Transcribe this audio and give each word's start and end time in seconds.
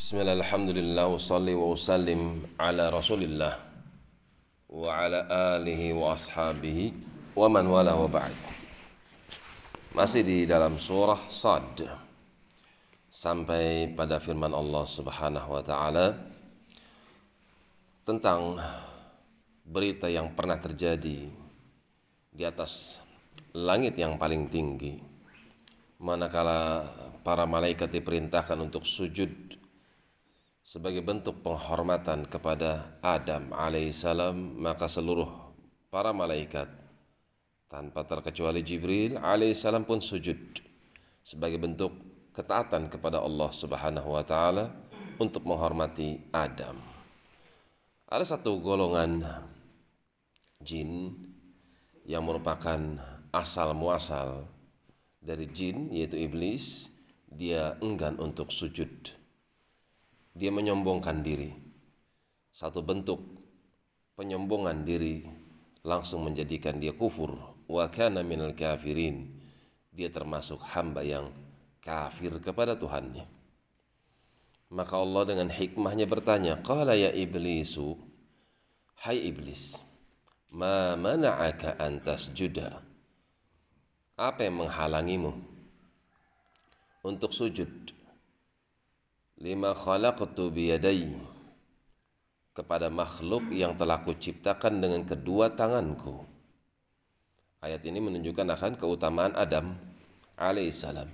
Bismillah, 0.00 0.32
alhamdulillah, 0.32 1.12
usalli 1.12 1.52
wa 1.52 1.76
usallim 1.76 2.40
ala 2.56 2.88
rasulillah 2.88 3.52
wa 4.72 4.88
ala 4.96 5.28
alihi 5.60 5.92
wa 5.92 6.16
ashabihi 6.16 6.88
wa 7.36 7.44
man 7.52 7.68
wala 7.68 7.92
wa 7.92 8.08
ba'd. 8.08 8.32
Masih 9.92 10.24
di 10.24 10.48
dalam 10.48 10.80
surah 10.80 11.28
Sad. 11.28 11.84
Sampai 13.12 13.92
pada 13.92 14.16
firman 14.16 14.56
Allah 14.56 14.88
subhanahu 14.88 15.60
wa 15.60 15.60
ta'ala 15.60 16.16
Tentang 18.00 18.56
berita 19.68 20.08
yang 20.08 20.32
pernah 20.32 20.56
terjadi 20.56 21.28
di 22.32 22.42
atas 22.48 23.04
langit 23.52 24.00
yang 24.00 24.16
paling 24.16 24.48
tinggi. 24.48 24.96
Manakala 26.00 26.88
para 27.20 27.44
malaikat 27.44 27.92
diperintahkan 27.92 28.56
untuk 28.64 28.88
sujud 28.88 29.59
sebagai 30.60 31.00
bentuk 31.00 31.40
penghormatan 31.40 32.28
kepada 32.28 33.00
Adam 33.00 33.50
alaihissalam 33.56 34.60
maka 34.60 34.86
seluruh 34.86 35.28
para 35.88 36.12
malaikat 36.12 36.68
tanpa 37.70 38.04
terkecuali 38.04 38.60
Jibril 38.60 39.16
alaihissalam 39.16 39.88
pun 39.88 40.02
sujud 40.02 40.38
sebagai 41.24 41.58
bentuk 41.58 41.92
ketaatan 42.34 42.90
kepada 42.90 43.20
Allah 43.20 43.50
Subhanahu 43.50 44.14
wa 44.14 44.24
taala 44.24 44.70
untuk 45.20 45.44
menghormati 45.44 46.16
Adam. 46.32 46.80
Ada 48.10 48.34
satu 48.34 48.58
golongan 48.58 49.22
jin 50.64 51.14
yang 52.08 52.26
merupakan 52.26 52.78
asal 53.30 53.70
muasal 53.70 54.50
dari 55.22 55.46
jin 55.46 55.94
yaitu 55.94 56.18
iblis 56.18 56.90
dia 57.30 57.78
enggan 57.78 58.18
untuk 58.18 58.50
sujud 58.50 59.19
dia 60.34 60.50
menyombongkan 60.54 61.22
diri. 61.22 61.50
Satu 62.50 62.82
bentuk 62.82 63.22
penyombongan 64.14 64.82
diri 64.82 65.24
langsung 65.86 66.26
menjadikan 66.26 66.78
dia 66.78 66.94
kufur. 66.94 67.34
Wa 67.70 67.86
kana 67.90 68.26
minal 68.26 68.54
kafirin. 68.54 69.38
Dia 69.90 70.10
termasuk 70.10 70.62
hamba 70.74 71.02
yang 71.02 71.30
kafir 71.82 72.38
kepada 72.38 72.78
Tuhannya. 72.78 73.26
Maka 74.70 74.94
Allah 75.02 75.22
dengan 75.26 75.48
hikmahnya 75.50 76.06
bertanya, 76.06 76.62
Qala 76.62 76.94
ya 76.94 77.10
iblisu, 77.10 77.98
Hai 79.02 79.18
iblis, 79.18 79.82
Ma 80.54 80.94
mana'aka 80.94 81.74
antas 81.80 82.30
juda. 82.30 82.78
Apa 84.14 84.46
yang 84.46 84.62
menghalangimu 84.62 85.32
untuk 87.02 87.32
sujud 87.32 87.66
lima 89.40 89.72
khalaqtu 89.72 90.52
biyadai 90.52 91.16
kepada 92.52 92.92
makhluk 92.92 93.48
yang 93.56 93.72
telah 93.72 94.04
kuciptakan 94.04 94.84
dengan 94.84 95.00
kedua 95.08 95.48
tanganku. 95.56 96.28
Ayat 97.64 97.80
ini 97.88 98.04
menunjukkan 98.04 98.46
akan 98.52 98.72
keutamaan 98.76 99.32
Adam 99.32 99.80
alaihissalam. 100.36 101.08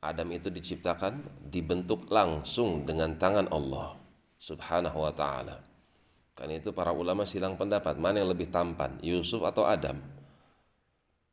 Adam 0.00 0.28
itu 0.32 0.48
diciptakan, 0.54 1.44
dibentuk 1.50 2.06
langsung 2.08 2.86
dengan 2.86 3.18
tangan 3.18 3.50
Allah 3.50 3.98
subhanahu 4.38 5.02
wa 5.02 5.12
ta'ala. 5.12 5.60
Karena 6.38 6.56
itu 6.56 6.72
para 6.72 6.94
ulama 6.94 7.26
silang 7.26 7.58
pendapat, 7.58 8.00
mana 8.00 8.22
yang 8.22 8.30
lebih 8.32 8.48
tampan, 8.48 8.96
Yusuf 9.02 9.44
atau 9.44 9.66
Adam? 9.66 9.98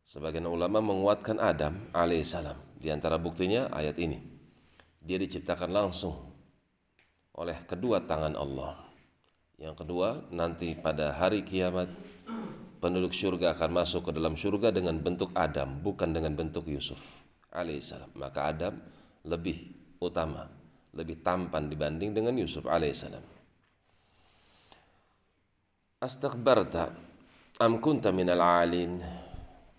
Sebagian 0.03 0.50
ulama 0.50 0.81
menguatkan 0.84 1.38
Adam 1.39 1.88
alaihissalam. 1.94 2.81
Di 2.81 2.91
antara 2.91 3.16
buktinya 3.22 3.72
ayat 3.72 3.95
ini 4.02 4.37
dia 5.08 5.16
diciptakan 5.16 5.72
langsung 5.72 6.19
oleh 7.39 7.55
kedua 7.63 8.03
tangan 8.03 8.36
Allah. 8.36 8.75
Yang 9.56 9.88
kedua, 9.88 10.28
nanti 10.35 10.75
pada 10.75 11.16
hari 11.16 11.47
kiamat 11.47 11.88
penduduk 12.84 13.16
surga 13.16 13.56
akan 13.56 13.72
masuk 13.72 14.09
ke 14.09 14.12
dalam 14.13 14.35
surga 14.35 14.69
dengan 14.69 15.00
bentuk 15.00 15.31
Adam, 15.34 15.79
bukan 15.79 16.12
dengan 16.12 16.35
bentuk 16.35 16.67
Yusuf 16.67 17.00
alaihissalam. 17.56 18.12
Maka 18.19 18.51
Adam 18.51 18.75
lebih 19.25 19.72
utama, 20.03 20.46
lebih 20.94 21.23
tampan 21.23 21.72
dibanding 21.72 22.12
dengan 22.12 22.35
Yusuf 22.38 22.67
alaihissalam. 22.67 23.23
Astaghbarta 26.03 26.94
am 27.57 27.81
kunta 27.81 28.13
minal 28.13 28.44
alin 28.44 29.01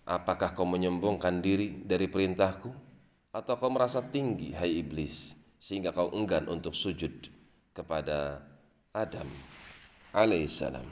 Apakah 0.09 0.57
kau 0.57 0.65
menyombongkan 0.65 1.37
diri 1.37 1.85
dari 1.85 2.09
perintahku? 2.09 2.88
Atau 3.29 3.53
kau 3.61 3.69
merasa 3.69 4.01
tinggi 4.01 4.57
hai 4.57 4.81
iblis 4.81 5.37
sehingga 5.61 5.93
kau 5.93 6.09
enggan 6.15 6.49
untuk 6.49 6.73
sujud 6.73 7.29
kepada 7.75 8.41
Adam 8.89 9.27
alaihissalam. 10.15 10.85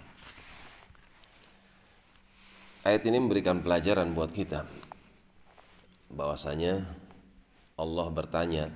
Ayat 2.86 3.04
ini 3.04 3.18
memberikan 3.20 3.60
pelajaran 3.60 4.14
buat 4.16 4.32
kita 4.32 4.64
bahwasanya 6.08 6.88
Allah 7.76 8.08
bertanya 8.14 8.72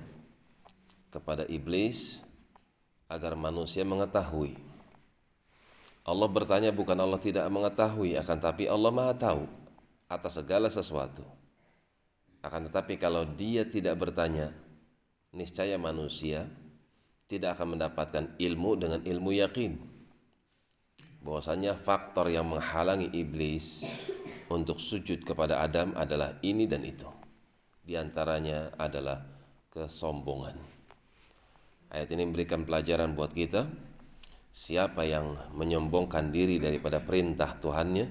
kepada 1.08 1.48
iblis 1.48 2.20
agar 3.08 3.36
manusia 3.38 3.84
mengetahui. 3.84 4.56
Allah 6.02 6.28
bertanya 6.28 6.74
bukan 6.74 6.98
Allah 6.98 7.20
tidak 7.22 7.46
mengetahui 7.46 8.18
akan 8.18 8.38
tapi 8.42 8.66
Allah 8.66 8.90
Maha 8.90 9.14
tahu 9.14 9.44
atas 10.10 10.34
segala 10.34 10.66
sesuatu. 10.66 11.22
Akan 12.42 12.66
tetapi 12.66 12.98
kalau 12.98 13.22
dia 13.22 13.62
tidak 13.62 14.02
bertanya, 14.02 14.50
niscaya 15.30 15.78
manusia 15.78 16.50
tidak 17.30 17.56
akan 17.56 17.78
mendapatkan 17.78 18.24
ilmu 18.36 18.70
dengan 18.76 19.00
ilmu 19.00 19.30
yakin. 19.32 19.72
Bahwasanya 21.22 21.78
faktor 21.78 22.28
yang 22.28 22.50
menghalangi 22.50 23.14
iblis 23.14 23.86
untuk 24.50 24.82
sujud 24.82 25.22
kepada 25.22 25.62
Adam 25.62 25.94
adalah 25.94 26.36
ini 26.42 26.66
dan 26.66 26.82
itu. 26.82 27.06
Di 27.82 27.94
antaranya 27.94 28.74
adalah 28.74 29.22
kesombongan. 29.70 30.58
Ayat 31.94 32.08
ini 32.10 32.22
memberikan 32.26 32.66
pelajaran 32.66 33.14
buat 33.16 33.32
kita. 33.32 33.70
Siapa 34.52 35.08
yang 35.08 35.56
menyombongkan 35.56 36.28
diri 36.28 36.60
daripada 36.60 37.00
perintah 37.00 37.56
Tuhannya, 37.56 38.06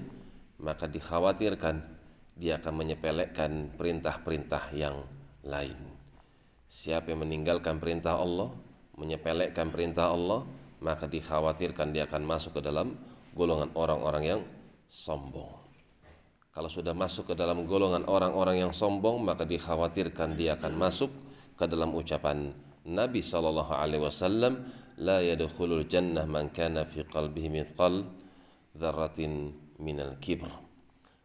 maka 0.64 0.90
dikhawatirkan 0.90 2.01
dia 2.36 2.58
akan 2.58 2.84
menyepelekan 2.84 3.76
perintah-perintah 3.76 4.72
yang 4.72 5.04
lain. 5.44 5.76
Siapa 6.72 7.12
yang 7.12 7.28
meninggalkan 7.28 7.76
perintah 7.76 8.16
Allah, 8.16 8.48
menyepelekan 8.96 9.68
perintah 9.68 10.08
Allah, 10.08 10.46
maka 10.80 11.04
dikhawatirkan 11.04 11.92
dia 11.92 12.08
akan 12.08 12.22
masuk 12.24 12.58
ke 12.58 12.62
dalam 12.64 12.96
golongan 13.36 13.70
orang-orang 13.76 14.24
yang 14.24 14.40
sombong. 14.88 15.60
Kalau 16.52 16.68
sudah 16.68 16.92
masuk 16.92 17.32
ke 17.32 17.34
dalam 17.36 17.64
golongan 17.64 18.04
orang-orang 18.04 18.64
yang 18.68 18.72
sombong, 18.76 19.24
maka 19.24 19.48
dikhawatirkan 19.48 20.36
dia 20.36 20.56
akan 20.56 20.72
masuk 20.76 21.08
ke 21.56 21.64
dalam 21.64 21.96
ucapan 21.96 22.52
Nabi 22.82 23.22
sallallahu 23.22 23.72
alaihi 23.72 24.04
wasallam, 24.04 24.68
la 25.00 25.22
yadkhulul 25.22 25.88
jannah 25.88 26.28
man 26.28 26.52
kana 26.52 26.84
fi 26.84 27.04
qalbihi 27.08 27.48
mithqal 27.48 28.04
dzarratin 28.76 29.54
minal 29.80 30.16
kibr 30.20 30.71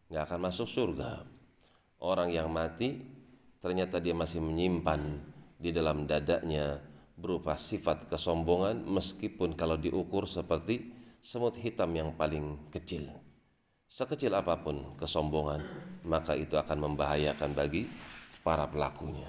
nggak 0.08 0.24
akan 0.28 0.40
masuk 0.48 0.68
surga. 0.68 1.24
Orang 2.00 2.30
yang 2.30 2.48
mati 2.52 3.02
ternyata 3.58 3.98
dia 3.98 4.14
masih 4.14 4.40
menyimpan 4.40 5.18
di 5.58 5.74
dalam 5.74 6.06
dadanya 6.06 6.78
berupa 7.18 7.58
sifat 7.58 8.06
kesombongan 8.06 8.86
meskipun 8.86 9.58
kalau 9.58 9.76
diukur 9.76 10.30
seperti 10.30 10.94
semut 11.18 11.58
hitam 11.58 11.90
yang 11.98 12.14
paling 12.14 12.70
kecil. 12.70 13.10
Sekecil 13.88 14.36
apa 14.36 14.60
pun 14.62 15.00
kesombongan, 15.00 15.64
maka 16.06 16.36
itu 16.36 16.60
akan 16.60 16.92
membahayakan 16.92 17.56
bagi 17.56 17.88
para 18.44 18.68
pelakunya. 18.68 19.28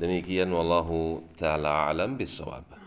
Demikian 0.00 0.50
wallahu 0.50 1.22
taala 1.38 1.92
alam 1.92 2.18
bisawab. 2.18 2.81